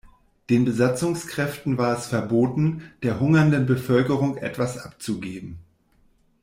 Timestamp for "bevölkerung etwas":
3.67-4.79